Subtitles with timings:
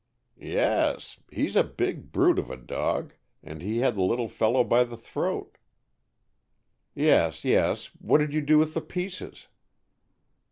[0.39, 1.19] "Yes.
[1.31, 3.13] He's a big brute of a dog,
[3.43, 5.59] and he had the little fellow by the throat"
[6.95, 7.91] "Yes, yes.
[7.99, 9.47] What did you do with the pieces?"